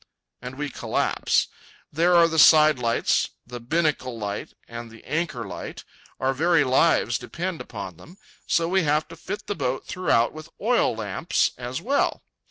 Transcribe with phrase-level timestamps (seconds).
[0.41, 1.45] And we collapse.
[1.93, 5.83] There are the sidelights, the binnacle light, and the anchor light.
[6.19, 8.17] Our very lives depend upon them.
[8.47, 12.23] So we have to fit the boat throughout with oil lamps as well.